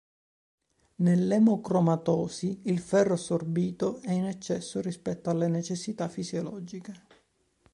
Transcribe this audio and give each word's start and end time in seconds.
Nell'emocromatosi 0.95 2.61
il 2.63 2.79
ferro 2.79 3.13
assorbito 3.13 4.01
è 4.01 4.11
in 4.11 4.25
eccesso 4.25 4.81
rispetto 4.81 5.29
alle 5.29 5.47
necessità 5.47 6.09
fisiologiche. 6.09 6.93